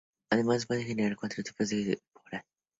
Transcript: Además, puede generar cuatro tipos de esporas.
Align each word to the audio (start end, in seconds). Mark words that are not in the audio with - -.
Además, 0.31 0.65
puede 0.65 0.81
generar 0.81 1.15
cuatro 1.15 1.43
tipos 1.43 1.69
de 1.69 1.91
esporas. 1.93 2.41